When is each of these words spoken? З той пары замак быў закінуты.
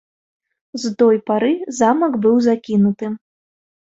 З 0.83 0.89
той 1.01 1.19
пары 1.27 1.51
замак 1.79 2.13
быў 2.23 2.39
закінуты. 2.47 3.11